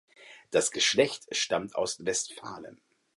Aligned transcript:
Das 0.49 0.71
Geschlecht 0.71 1.27
stammt 1.29 1.75
aus 1.75 2.03
Westfalen. 2.03 2.81